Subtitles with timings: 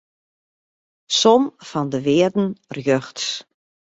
[1.19, 3.25] Som fan de wearden rjochts.